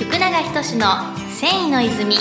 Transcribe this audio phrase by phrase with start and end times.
[0.00, 0.86] 福永仁の
[1.28, 2.16] 繊維の泉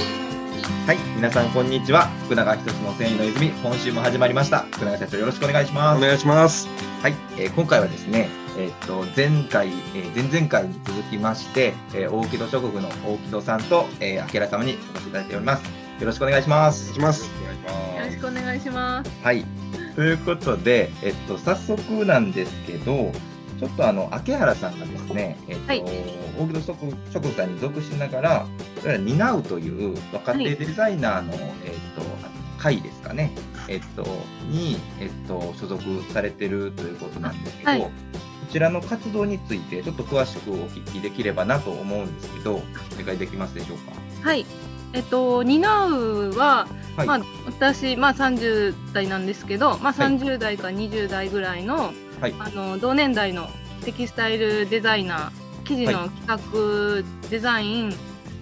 [0.85, 2.07] はい、皆さんこんにちは。
[2.25, 4.65] 福永仁の繊維の泉、今週も始まりました。
[4.71, 5.97] 福永社長よろしくお願いします。
[5.97, 6.67] お願いします。
[7.01, 15.63] はい、えー今回はですね、えーっと前回、えー前々回に続きまして、えー大木戸諸国の大木戸さんと、えー、明様にお越しいただいております。
[15.63, 16.81] よろしくお願いします。
[16.81, 17.23] お願いします。
[17.23, 17.29] よ
[18.05, 19.11] ろしくお願いします。
[19.23, 19.45] はい。
[19.95, 23.13] ということで、えっと、早速なんですけど、
[23.59, 25.83] ちょっとあの、秋原さんがですね、えっと、はい。
[26.37, 28.47] 大木戸諸国諸国さんに属しながら、いわ
[28.85, 31.39] ゆる担うという若手デザイナーの、えっ
[31.95, 32.01] と、
[32.57, 33.33] 会ですかね、
[33.67, 34.03] えっと、
[34.49, 35.83] に、えっと、所属
[36.13, 37.81] されてるということなんですけど、はい。
[37.81, 37.89] こ
[38.51, 42.61] ちらの活動について、ちょっと詳しくお聞きできればなと思うんですけど、お
[43.03, 43.91] 願いできますでしょうか？
[44.27, 44.45] はい。
[44.93, 46.67] えっと、担うは、
[46.97, 47.07] はい。
[47.07, 50.17] まあ、私、まあ、30代なんですけど、まあ、はい。
[50.17, 52.35] 30代か20代ぐらいの、はい。
[52.39, 53.47] あの同年代の
[53.83, 57.93] テキスタイルデザイナー、記事の企画、デザイン、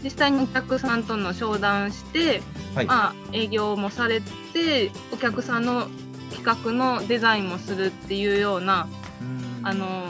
[0.04, 2.42] 実際にお客さんとの商談して、
[2.76, 2.86] はい。
[2.86, 5.88] まあ、営業もされて、お客さんの
[6.32, 8.88] 企画のデザインもするっていうような、
[9.64, 10.08] あの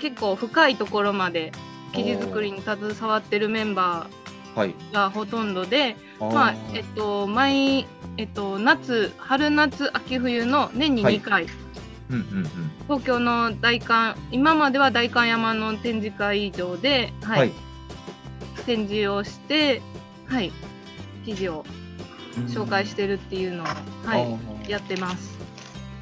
[0.00, 1.52] 結構深いところまで
[1.92, 4.06] 記事作りに携わってるメンバ
[4.54, 4.74] はい。
[4.74, 6.32] ーがほとんどで、あー。
[6.32, 11.46] まあえっと、毎、えっと、夏春夏秋冬の年に2回、
[12.10, 12.46] うんうんうん。
[12.84, 17.52] 東京の大観今までは代官山の展示会場で、はいはい。
[18.64, 19.80] 展示をして、
[20.26, 20.50] はい、
[21.24, 21.64] 記事を
[22.48, 23.76] 紹介してるっていうのを、は
[24.06, 25.38] あい、ーやってます。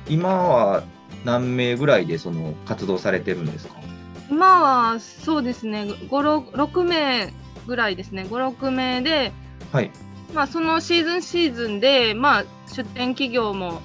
[0.09, 0.85] 今は
[1.25, 3.75] 何名ぐらいでその活動されてるんですか？
[4.31, 7.33] 今はそうですね5 6名
[7.67, 9.33] ぐらいですね56名で、
[9.73, 9.91] はい。
[10.35, 13.81] まあ、そのシーズンシーズンで、まあ、出店企業も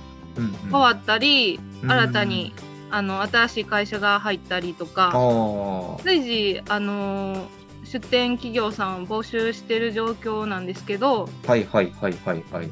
[0.64, 2.54] 変わったり、うん新たに
[2.92, 12.70] あの新しい会社が入ったりとあかー随時、あのー出店企業さんを募集してる状況なんですけど、はいはいはいはいはい。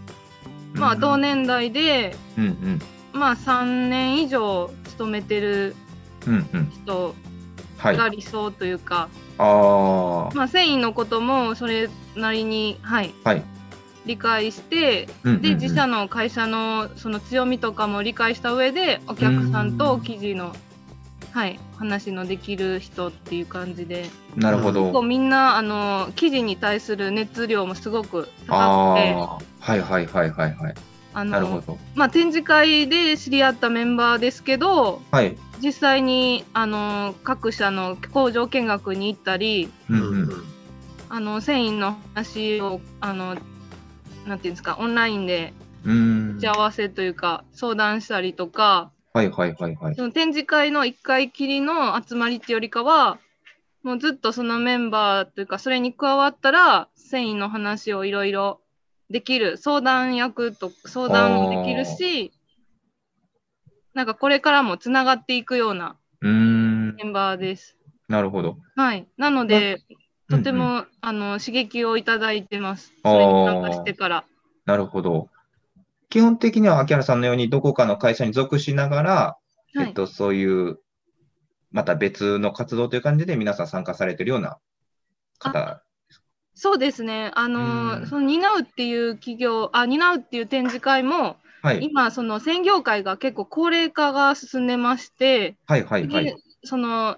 [0.74, 1.18] まあ、うん同。
[1.18, 2.82] 年代で、うんうん。
[3.20, 5.76] まあ、3年以上勤めてる
[6.28, 6.70] うんうん。
[6.70, 7.16] 人
[7.78, 7.96] はい。
[7.96, 10.36] あが理想というか、あー。
[10.36, 13.44] まあ、繊維のこともそれなりに、はい、はい。
[14.08, 20.56] 理解してうんうんうんで自社の会社のその強みとかも理解した上でお客さんと記事の、
[21.32, 25.02] はい、話のできる人っていう感じでなるほ結構ど。
[25.04, 29.14] みんなあの記事に対する熱量もすごく高くて。
[29.60, 30.76] はいはいはいはいはい。
[31.14, 31.78] あの、なるほど。
[31.96, 35.36] まあ、展示会で知り合ったメンバーですけどはい。
[35.62, 40.44] 実際にあの各社の工場見学に行ったりうんうん。
[41.10, 43.36] あの繊維の話をあの
[44.28, 45.54] なんていうんですかオンラインで
[45.86, 49.96] うん打ち合わせというか相談したりとかはいはいはいはい。
[49.96, 53.18] その展示会の1回きりの集まりっていうよりかは
[53.82, 58.60] もうずっとそのメンバーというかそれに加わったら繊維の話をいろいろ
[59.10, 62.32] できる相談役と相談もできるし
[63.94, 65.98] なんかこれからもつながっていくような。
[66.22, 67.78] メンバーです。
[68.08, 68.58] なるほど。
[68.76, 69.82] はい、なので
[70.30, 72.94] とてうんうんも、あの刺激をいただいてます。
[73.04, 74.26] それに参加してから。
[74.66, 75.30] なるほど。
[76.10, 80.80] 基本的には秋原さんのようにどこかの会社に属しながら、はいえっと、そういう、
[81.72, 84.58] また別の活動という感じで皆さん参加されてるような
[85.40, 85.84] 方。
[86.56, 87.32] そうですね。
[87.36, 91.84] あの、うんその担うっていう企業、あ、担うっていう展示会も、はい。
[91.84, 96.36] 今、その専業界が結構高齢化が進んでまして、はいはいはでい。
[96.64, 97.18] その、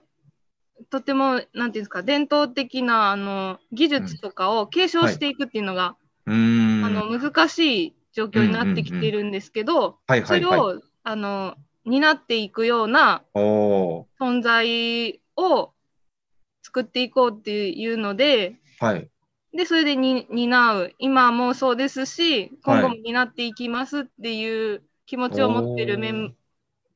[0.89, 5.95] とても、なんていうんですか、伝統的なあの技術とかを継承していくっていうのが、
[6.25, 6.85] うーん。
[6.85, 9.97] あの難しい状況になってきているんですけど。
[10.25, 15.71] それを、あの担っていくような存在を
[16.61, 19.09] 作っていこうっていうので、はい。
[19.53, 26.35] で、それでに担う、今もそうですし、今後も担っていきますっていう気持ちを持ってるメン,、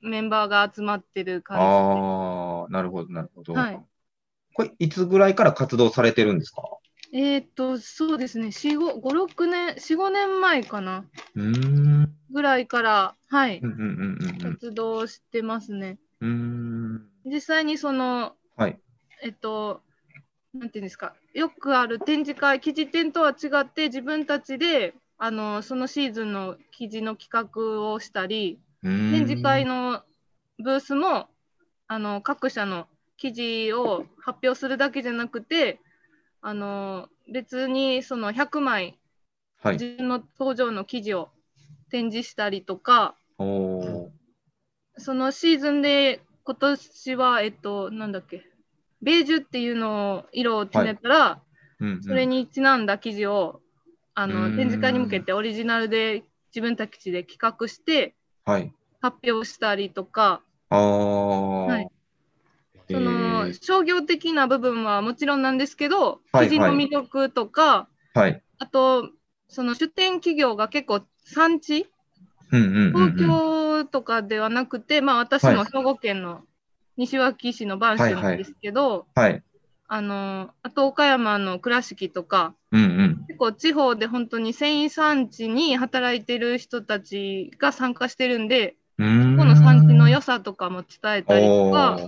[0.01, 1.57] メンバーが集まってる感
[2.63, 3.53] ああ、なるほど、なるほど。
[3.53, 3.79] はい
[4.56, 6.62] これ、いつぐらいから活動されてるんですか？
[7.12, 11.06] えーっと、そうですね、4、5、5 6年、4、5年前かな、
[11.36, 12.10] うーん。
[12.31, 15.98] ぐらいから、はいうん、うんうんうん活動してますね。
[16.21, 17.10] うん。
[17.25, 18.80] 実際にその、はい。
[19.21, 19.81] えっと、
[20.54, 30.01] なんていうんですか、よくある展示会、記事展とは違って、自分たちで、あのそのシーズンの記事の企画をしたり、展展示会の
[30.60, 31.30] ブースも
[31.88, 32.88] あの各社の
[33.18, 35.80] 記事を発表するだけじゃなくて
[36.41, 38.97] あの別にその100枚
[39.62, 39.74] はい。
[39.75, 41.30] 自分の工場の記事を
[41.89, 48.44] 展示したりとかそのシーズンで今年はえっとなんだっけ
[49.01, 51.41] ベージュっていうのを色を決めたら、
[51.79, 53.59] うんうんそれにちなんだ記事を
[54.13, 56.24] あのうん展示会に向けてオリジナルで
[56.56, 58.15] 自分たちで企画して
[58.45, 58.74] はい。
[59.01, 60.41] 発表したりとか、
[60.74, 61.66] ああ。
[61.68, 61.90] はい
[62.90, 68.42] へそのー商業的な部分はもちろんなんですけど、はい記事の魅力とか、はい。
[68.58, 69.10] あと、
[69.48, 71.88] その出展企業が結構産地、
[72.52, 72.94] うんうんうんうん。
[72.94, 76.42] 東京とかではなくて、まあ私も兵庫県の
[76.98, 79.44] 西脇市の播州なんですけど、はい。
[79.88, 83.25] あの、あと岡山の倉敷とか、うんうん。
[83.28, 89.82] 結構地方で本当に繊維産地に働いてる人たちが参加してるんで、うーんこの産
[90.13, 92.00] 良さとかも伝えたりとか。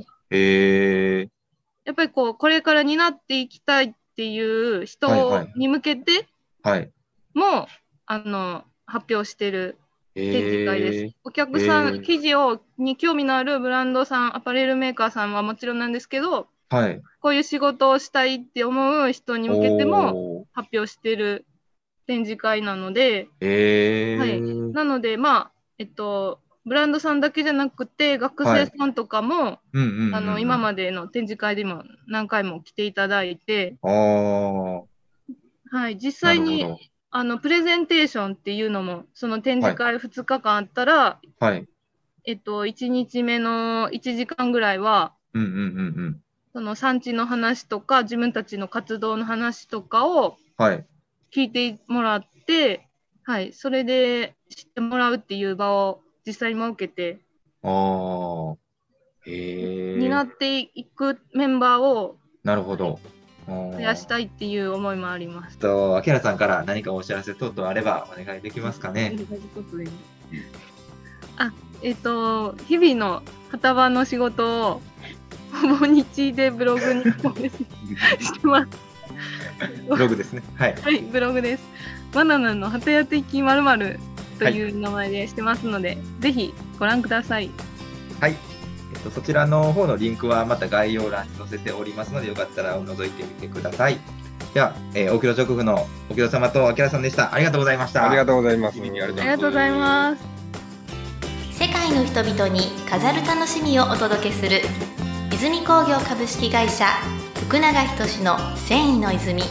[1.85, 6.27] やっぱりこう、これから担っていきたいっていうはい人はいに向けて
[6.63, 6.91] はい。
[7.33, 7.67] も、
[8.05, 9.77] あの、発表してる
[10.15, 11.15] 展示会です。
[11.23, 17.01] お客さん、記事をに興味のあるブランドさん、アパレルメーカーさんはもちろんなんですけど、はい。
[17.21, 20.47] こういう仕事をしたいって思う人に向けても。
[20.53, 21.45] 発表してる
[22.07, 23.27] 展示会なので。
[23.41, 24.41] はい
[24.73, 29.59] なので、まあ、えっと、ブランドさんだけじゃなくて、学生さんとかも、
[30.39, 33.77] 今までの展示会でも何回も来ていただいて。
[33.83, 34.85] は
[35.89, 36.65] い、実際に
[37.11, 41.67] あのプレゼンテーションっていうのも、その展示会2日間あったら、はい。
[42.25, 45.59] えっと、1日目の1時間ぐらいは、うんうんうんう
[46.09, 46.21] ん。
[46.53, 50.83] その産地の話とか、自分たちの活動の話とかをはい。
[51.31, 52.87] 聞いてもらって、
[53.23, 57.19] はい、それで知ってもらうっていう場を実際に設けて、
[57.63, 58.55] ああ。
[59.25, 59.97] へえ。
[59.97, 62.99] 担っていくメンバーをなるほど。
[63.47, 65.57] 増増やしたいっていう思いもあります。
[65.57, 69.15] と、秋原さんから何かお知らせ等々あればお願いできますかね。
[71.37, 71.51] あ、
[71.81, 74.81] えっ、と、日々の旗場の仕事を、
[75.61, 77.03] ほぼ日でブログに
[78.19, 78.69] してます。
[79.89, 80.43] ブログですね。
[80.55, 80.75] はい。
[80.75, 81.63] はい、ブログです。
[82.13, 83.99] バナナの旗屋的まるまる
[84.39, 87.49] という名前でしてますので、ぜひご覧ください。
[88.19, 88.35] はい。
[88.93, 93.99] えっと、そちらの方のリンクはまた概要欄に載せておりますので、よかったら覗いてみてください。
[94.53, 97.33] では、えー、沖野直府の沖野様と秋原さんでした。
[97.33, 98.07] ありがとうございました。
[98.07, 98.79] ありがとうございます。
[98.79, 100.35] ありがとうありがとうございます。
[101.55, 104.61] 世界の人々に飾る楽しみをお届けする
[105.33, 106.85] 泉工業株式会社
[107.47, 109.41] 福永仁の繊維の泉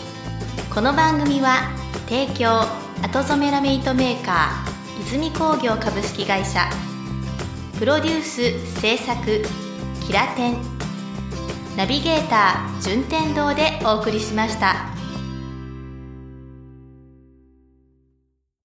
[0.73, 1.71] この番組は
[2.07, 2.61] 提供
[3.03, 4.74] 後染めラメ糸メーカー
[5.07, 6.69] 泉工業株式会社
[7.79, 9.43] プロデュース制作
[10.07, 10.57] キラテン
[11.77, 14.94] ナビゲーター順天堂でお送りしました。